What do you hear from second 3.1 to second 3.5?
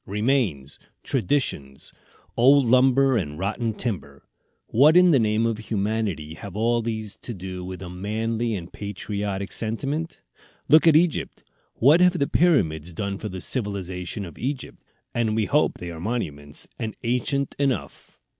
and